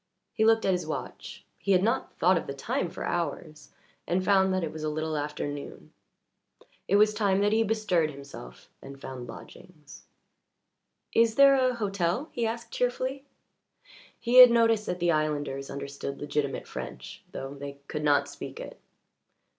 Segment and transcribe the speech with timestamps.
[0.33, 3.69] He looked at his watch he had not thought of the time for hours
[4.07, 5.93] and found that it was a little after noon.
[6.87, 10.05] It was time that he bestirred himself and found lodgings.
[11.13, 13.25] "Is there a hotel?" he asked cheerfully.
[14.19, 18.79] He had noticed that the islanders understood legitimate French, though they could not speak it.